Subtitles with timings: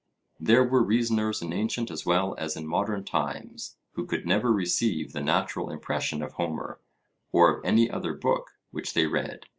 [0.39, 5.13] There were reasoners in ancient as well as in modern times, who could never receive
[5.13, 6.79] the natural impression of Homer,
[7.31, 9.45] or of any other book which they read.